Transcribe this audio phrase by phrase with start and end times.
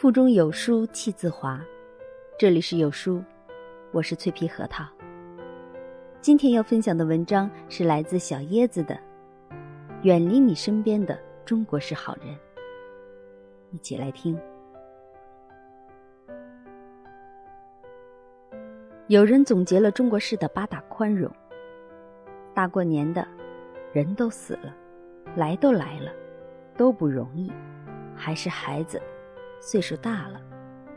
[0.00, 1.60] 腹中有书气自华。
[2.38, 3.22] 这里是有书，
[3.92, 4.82] 我是脆皮核桃。
[6.22, 8.94] 今天要分享的文章是来自小椰子的
[10.00, 12.34] 《远离你身边的中国式好人》，
[13.72, 14.40] 一起来听。
[19.08, 21.30] 有人总结了中国式的八大宽容：
[22.54, 23.28] 大过年的，
[23.92, 24.74] 人都死了，
[25.36, 26.10] 来都来了，
[26.74, 27.52] 都不容易，
[28.16, 28.98] 还是孩子，
[29.62, 30.40] 岁数大了，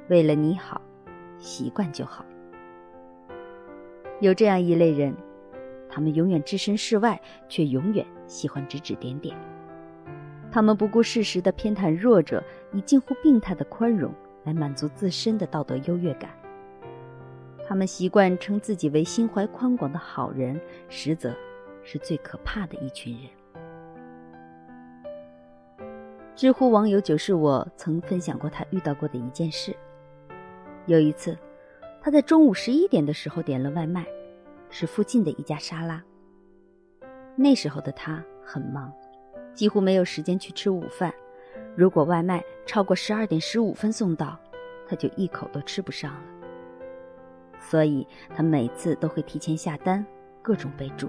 [0.07, 0.81] 为了你好，
[1.37, 2.25] 习惯就好。
[4.21, 5.13] 有这样一类人，
[5.89, 9.37] 他们永远置身事外，却永远喜欢指指点点。
[10.49, 14.13] 他们不顾事实的偏袒弱者，以近乎病态的宽容
[14.45, 16.29] 来满足自身的道德优越感。
[17.67, 20.57] 他们习惯称自己为心怀宽广的好人，
[20.87, 21.35] 实则
[21.83, 23.23] 是最可怕的一群人。
[26.35, 29.75] 知乎网友九是我曾分享过他遇到过的一件事。
[30.87, 31.37] 有一次，
[32.01, 34.05] 他在中午十一点的时候点了外卖，
[34.69, 36.03] 是附近的一家沙拉。
[37.35, 38.91] 那时候的他很忙，
[39.53, 41.13] 几乎没有时间去吃午饭。
[41.75, 44.37] 如果外卖超过十二点十五分送到，
[44.87, 46.21] 他就一口都吃不上了。
[47.59, 50.03] 所以他每次都会提前下单，
[50.41, 51.07] 各种备注。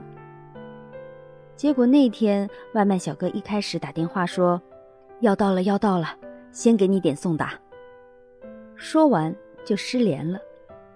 [1.56, 4.60] 结果那天外卖小哥一开始打电话说
[5.24, 6.08] ：“要到了，要到了，
[6.52, 7.54] 先给你点送达。”
[8.76, 10.38] 说完就失联了，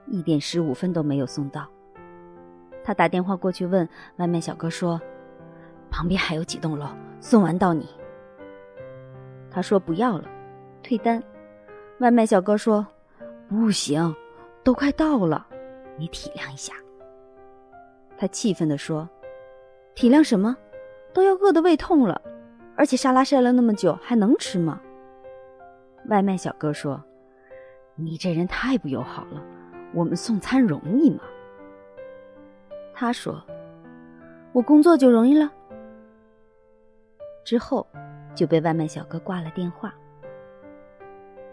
[0.06, 1.66] 一点十五分都没有送到。
[2.84, 5.00] 他打电话过去问外卖小哥说
[5.90, 6.86] ：“旁边还有几栋楼，
[7.20, 7.88] 送完到你。”
[9.50, 10.28] 他说不要了，
[10.82, 11.22] 退单。
[12.00, 12.86] 外卖小哥说
[13.48, 14.14] ：“不行。”
[14.62, 15.46] 都快到了，
[15.96, 16.74] 你体谅一下。
[18.18, 19.08] 他气愤地说
[19.96, 20.54] ：“体谅什么？
[21.14, 22.20] 都要饿得胃痛了，
[22.78, 24.80] 而且沙拉晒了那么久，还能吃吗？”
[26.08, 27.02] 外卖小哥说
[27.96, 29.44] ：“你这人太不友好了，
[29.92, 31.20] 我们送餐容易吗？”
[32.94, 33.44] 他说
[34.54, 35.52] ：“我工作就容易了。”
[37.44, 37.86] 之后
[38.34, 39.94] 就被外卖小哥挂了电话，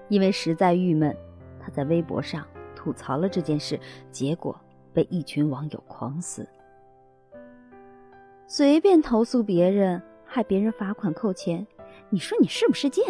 [0.07, 1.13] 因为实在郁闷，
[1.59, 2.45] 他在微博上。
[2.75, 3.79] 吐槽了这件事，
[4.11, 4.55] 结果
[4.93, 6.47] 被一群网友狂撕。
[8.45, 9.99] 随便投诉别人，
[10.35, 11.65] 害别人罚款扣钱，
[12.09, 13.05] 你说你是不是贱？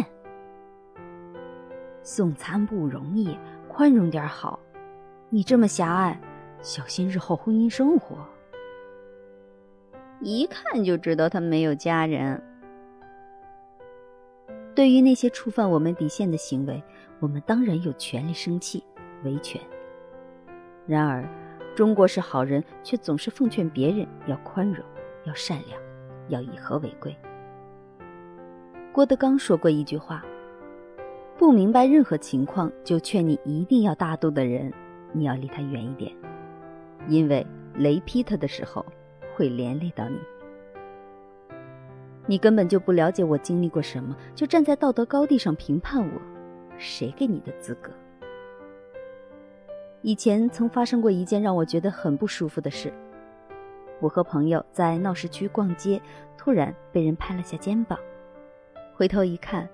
[2.03, 3.35] 送餐不容易，
[3.67, 4.59] 宽容点好。
[5.29, 6.21] 你这么狭隘，
[6.61, 8.15] 小心日后婚姻生活。
[10.21, 12.39] 一看就知道他没有家人。
[14.75, 16.83] 对于那些触犯我们底线的行为，
[17.19, 18.83] 我们当然有权利生气。
[19.23, 19.59] 维权。
[20.85, 21.27] 然而，
[21.75, 24.85] 中国式好人却总是奉劝别人要宽容、
[25.23, 25.81] 要善良、
[26.27, 27.15] 要以和为贵。
[28.91, 30.23] 郭德纲说过一句话
[31.37, 34.71] ：“不明白任何情况就劝你一定要大度的人，
[35.11, 36.11] 你要离他远一点，
[37.07, 38.85] 因为雷劈他的时候
[39.35, 40.17] 会连累到你。
[42.25, 46.21] 你根本就不了解我经历过什么，就站在道德高地上评判我，
[46.77, 47.91] 谁给你的资格？”
[50.01, 52.93] 以前曾发生过一件让我觉得很不舒服的事。
[53.99, 56.01] 我和朋友在闹市区逛街，
[56.37, 57.97] 突然被人拍了下肩膀。
[58.93, 59.67] 回头一看，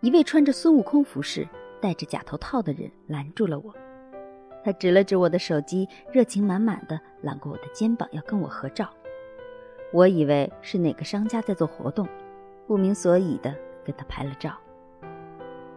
[0.00, 1.46] 一位穿着孙悟空服饰、
[1.80, 3.74] 戴着假头套的人拦住了我。
[4.64, 8.88] 他指了指我的手机，热情满满的揽过我的肩膀，要跟我合照。
[9.92, 12.08] 我以为是哪个商家在做活动，
[12.66, 14.56] 不明所以的跟他拍了照。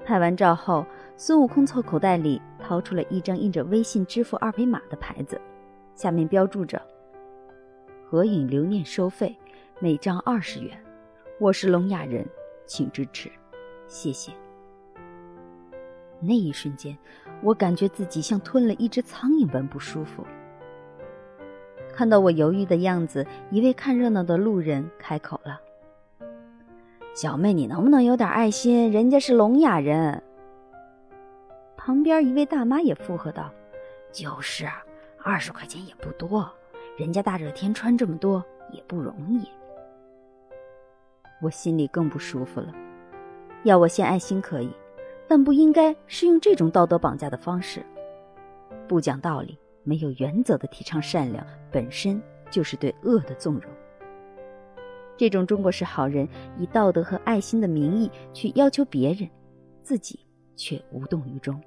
[0.06, 0.86] 拍完照后，
[1.18, 5.40] 孙悟空从口袋里掏出了一张印着微信支付二维码的牌子，
[5.94, 6.82] 下面标注着
[8.10, 9.38] ：“合影留念收费，
[9.80, 10.82] 每张二十元。
[11.42, 12.26] 我是聋哑人，
[12.66, 13.30] 请支持，
[13.86, 14.32] 谢谢。”
[16.22, 16.98] 那一瞬间，
[17.44, 20.26] 我感觉自己像吞了一只苍蝇般不舒服。
[21.94, 25.60] 看到我犹豫的样子，一位看热闹的路人开口了。
[27.14, 28.90] 小妹，你能不能有点爱心？
[28.90, 30.24] 人家是聋哑人。
[31.76, 33.52] 旁边一位大妈也附和道
[34.14, 34.66] ：“就是，
[35.22, 36.50] 二十块钱也不多，
[36.98, 39.48] 人家大热天穿这么多也不容易。”
[41.42, 42.74] 我心里更不舒服了。
[43.64, 44.70] 要我献爱心可以，
[45.28, 47.86] 但不应该是用这种道德绑架的方式。
[48.88, 53.64] 不讲道理、没有原则的提倡善良，本身就是对恶的纵容。
[55.18, 56.28] 这种中国式好人
[56.58, 59.30] 以道德和爱心的名义去要求别人，
[59.82, 60.20] 自己
[60.56, 61.60] 却无动于衷。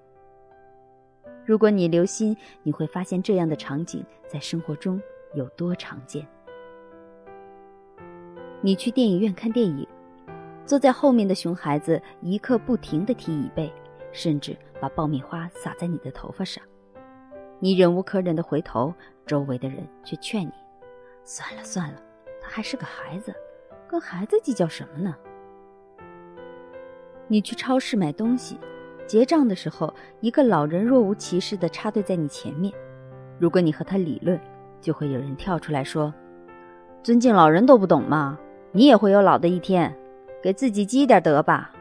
[1.44, 5.00] 如果你留心，你会发现这样的场景在生活中
[5.34, 6.26] 有多常见。
[8.60, 9.86] 你去电影院看电影，
[10.66, 13.72] 坐在后面的熊孩子一刻不停地踢椅背，
[14.12, 16.62] 甚至把爆米花洒在你的头发上。
[17.58, 18.92] 你忍无可忍的回头，
[19.26, 20.52] 周围的人却劝你
[21.24, 22.02] ：“算了算了，
[22.40, 23.34] 他还是个孩子，
[23.88, 25.14] 跟孩子计较什么呢？”
[27.28, 28.58] 你去超市买东西，
[29.06, 32.74] 结账的时候，一个老人若无其事地插队在你前面。
[33.38, 34.40] 如果你和他理论，
[34.80, 36.12] 就会有人跳出来说
[37.02, 38.38] ：“尊敬老人都不懂吗？
[38.72, 39.94] 你也会有老的一天，
[40.42, 41.72] 给自己积点德吧。”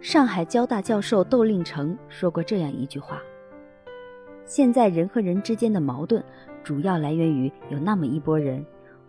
[0.00, 3.22] 上海交大教授窦令成说过这样一句话。
[4.44, 6.22] 现在人和人之间的矛盾，
[6.62, 8.62] 主要来源于有那么一拨人，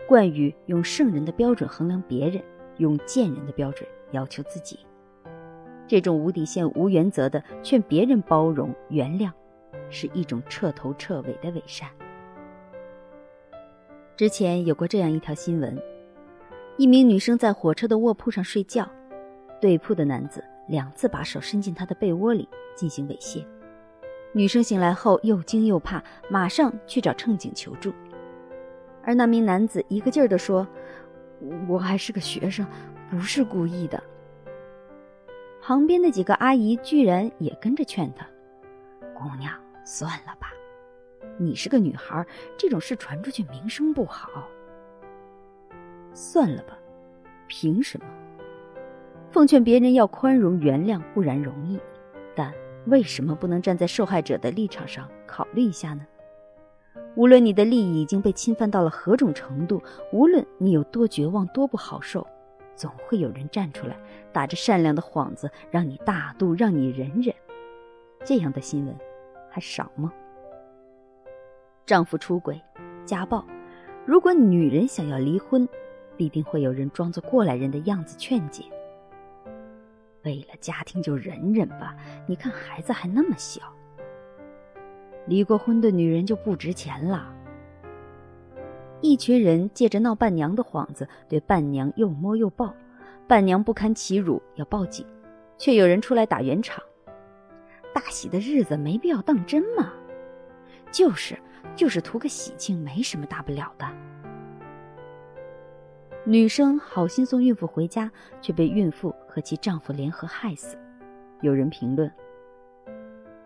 [0.08, 2.42] 惯于用圣人的标准衡量别人，
[2.78, 4.80] 用贱人的标准要求自己。
[5.88, 9.30] 这种无底线、无原则的劝别人包容、原谅，
[9.90, 11.90] 是一种彻头彻尾的伪善。
[14.18, 15.78] 之前有过这样一条新闻：
[16.78, 18.90] 一名女生在火车的卧铺上睡觉，
[19.60, 22.48] 对铺的男子两次把手伸进她的被窝里
[22.78, 23.46] 进行猥亵。
[24.32, 27.94] 女生醒来后又惊又怕，马上去找乘警求助。
[29.04, 30.66] 而那名男子一个劲儿地说
[31.68, 32.66] ：“我还是个学生，
[33.10, 34.02] 不是故意的。”
[35.62, 38.26] 旁边的几个阿姨居然也跟着劝他
[39.14, 39.54] ：“姑娘，
[39.84, 40.54] 算了吧，
[41.38, 42.26] 你是个女孩，
[42.58, 44.48] 这种事传出去名声不好。
[46.14, 46.78] 算了吧，
[47.48, 48.06] 凭什么？
[49.32, 51.80] 奉劝别人要宽容原谅固然容易，
[52.36, 52.54] 但……”
[52.86, 56.06] 为什么不能站在受害者的立场上考虑一下呢？
[57.16, 59.82] 无论你的利益已经被侵犯到了何种程度，
[60.12, 62.28] 无论你有多绝望、多不好受，
[62.76, 63.98] 总会有人站出来，
[64.32, 67.34] 打着善良的幌子，让你大度，让你忍忍。
[68.24, 68.96] 这样的新闻
[69.50, 70.14] 还少吗？
[71.86, 72.60] 丈夫出轨、
[73.06, 73.46] 家暴，
[74.06, 75.68] 如果女人想要离婚，
[76.18, 78.64] 必定会有人装作过来人的样子劝解。
[80.24, 81.96] 为了家庭就忍忍吧，
[82.26, 83.62] 你看孩子还那么小。
[85.28, 87.32] 离过婚的女人就不值钱了。
[89.02, 92.74] 一群人借着闹伴娘的幌子，对伴娘又摸又抱，
[93.28, 95.06] 伴娘不堪其辱要报警，
[95.60, 96.84] 却有人出来打圆场。
[97.94, 99.94] 大喜的日子没必要当真嘛，
[100.92, 101.38] 就是
[101.76, 103.88] 就是图个喜庆，没什么大不了的。
[106.26, 110.78] 女生好心送孕妇回家，却被孕妇和其丈夫联合害死。
[111.42, 112.12] 有人评论：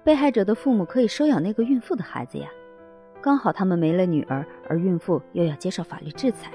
[0.04, 2.50] 被害者的父母可以收养那个孕妇的孩子呀，
[3.22, 6.52] 刚好他们没了女儿，而孕妇又要接受法律制裁，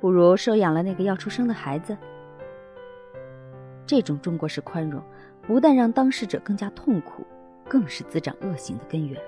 [0.00, 1.96] 不如收养了那个要出生的孩子。
[3.86, 5.00] 这种中国式宽容，
[5.42, 7.24] 不但让当事者更加痛苦，
[7.68, 9.20] 更是滋长恶行的根源。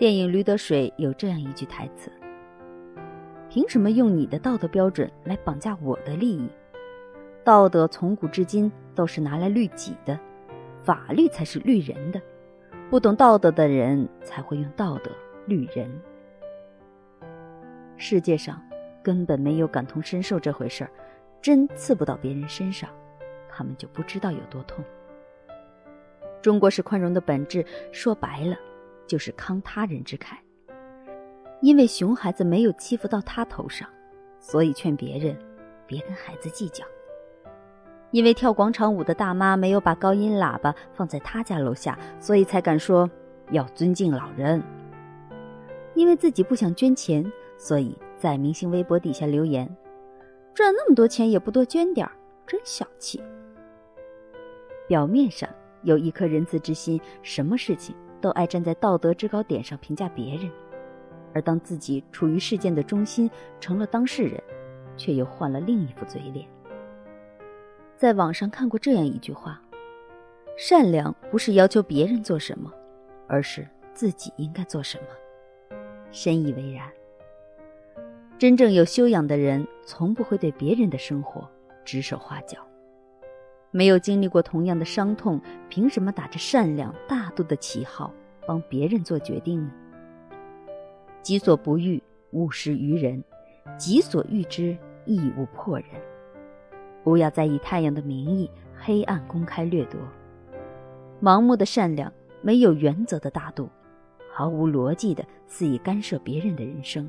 [0.00, 2.10] 电影《驴得水》有这样一句台词。
[3.50, 6.48] 凭什么用你的道德标准来绑架我的利益？
[7.44, 10.18] 道德从古至今都是拿来律己的，
[10.82, 12.22] 法律才是律人的。
[12.88, 15.10] 不懂道德的人才会用道德
[15.44, 16.00] 律人。
[17.98, 18.58] 世界上
[19.02, 20.90] 根本没有感同身受这回事儿，
[21.42, 22.88] 针刺不到别人身上，
[23.50, 24.82] 他们就不知道有多痛。
[26.40, 27.62] 中国式宽容的本质，
[27.92, 28.56] 说白了，
[29.10, 30.36] 就是慷他人之慨。
[31.60, 33.88] 因为熊孩子没有欺负到他头上，
[34.38, 35.36] 所以劝别人
[35.84, 36.84] 别跟孩子计较。
[38.12, 43.10] 因为跳广场舞的大妈没有把高音喇叭放在他家楼下，所以才敢说
[43.50, 44.62] 要尊敬老人。
[45.94, 49.68] 因为自己不想捐钱，所以在明星微博底下留言
[50.54, 52.08] ：“赚那么多钱也不多捐点，
[52.46, 53.20] 真小气。”
[54.86, 55.50] 表面上
[55.82, 60.50] 有一颗仁慈之心，什么事情都爱站在道德制高点上评价别人。
[61.32, 64.42] 而当自己处于事件的中心，成了当事人，
[64.96, 66.46] 却又换了另一副嘴脸。
[67.96, 69.62] 在网上看过这样一句话
[70.58, 72.72] ：“善良不是要求别人做什么，
[73.28, 75.76] 而是自己应该做什么。”
[76.10, 76.90] 深以为然。
[78.36, 81.48] 真正有修养的人，从不会对别人的生活
[81.84, 82.58] 指手画脚。
[83.72, 88.12] 没有经历过同样的伤痛，凭什么打着善良大度的旗号
[88.46, 89.70] 帮别人做决定呢？
[91.22, 93.22] 己所不欲，勿施于人；
[93.78, 95.86] 己所欲之，亦勿迫人。
[97.04, 100.00] 不要再以太阳的名义黑暗公开掠夺。
[101.22, 102.12] 盲目的善良，
[102.42, 103.68] 没有原则的大度，
[104.32, 107.08] 毫无逻辑的肆意干涉别人的人生，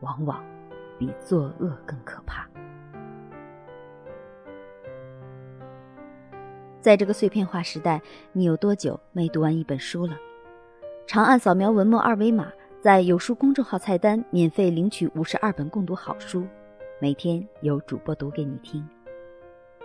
[0.00, 0.44] 往往
[0.98, 2.48] 比作恶更可怕。
[6.80, 8.00] 在这个碎片化时代，
[8.32, 10.16] 你有多久没读完一本书了？
[11.06, 12.50] 长按扫描文末二维码。
[12.80, 16.46] 在有书公众号菜单免费领取五十二本共读好书，
[16.98, 18.82] 每天有主播读给你听。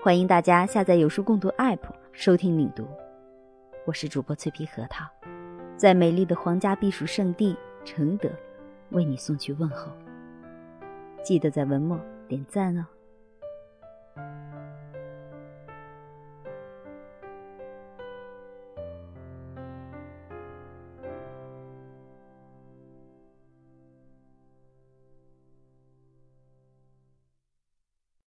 [0.01, 1.77] 欢迎大家下载有书共读 APP，
[2.13, 2.87] 收听领读，
[3.83, 5.05] 我是主播脆皮核桃，
[5.75, 8.29] 在美丽的皇家避暑胜地承德，
[8.91, 9.91] 为你送去问候。
[11.21, 11.99] 记得在文末
[12.29, 12.85] 点赞哦。